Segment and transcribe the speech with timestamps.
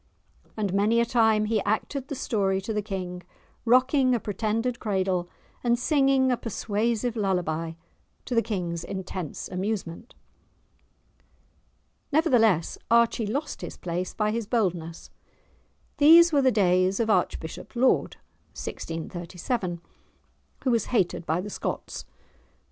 [0.57, 3.21] And many a time he acted the story to the King,
[3.65, 5.29] rocking a pretended cradle,
[5.63, 7.73] and singing a persuasive lullaby,
[8.25, 10.15] to the King's intense amusement.
[12.11, 15.11] Nevertheless, Archie lost his place by his boldness.
[15.97, 18.15] These were the days of Archbishop Laud
[18.57, 19.81] (1637),
[20.63, 22.05] who was hated by the Scots.